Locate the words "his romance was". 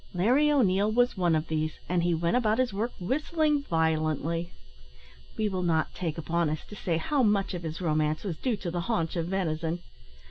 7.61-8.37